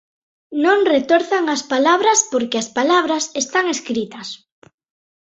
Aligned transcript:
E 0.55 0.57
non 0.65 0.79
retorzan 0.95 1.45
as 1.55 1.61
palabras 1.73 2.19
porque 2.31 2.57
as 2.63 2.69
palabras 2.77 3.23
están 3.41 3.65
escritas. 3.75 4.27